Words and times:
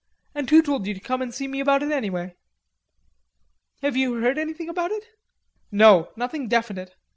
And 0.33 0.49
who 0.49 0.63
told 0.63 0.87
you 0.87 0.95
to 0.95 0.99
come 0.99 1.21
and 1.21 1.31
see 1.31 1.47
me 1.47 1.59
about 1.59 1.83
it, 1.83 1.91
anyway?" 1.91 2.35
"Have 3.83 3.95
you 3.95 4.15
heard 4.15 4.39
anything 4.39 4.67
about 4.67 4.89
it?" 4.89 5.03
"No, 5.71 6.09
nothing 6.15 6.47
definite. 6.47 6.95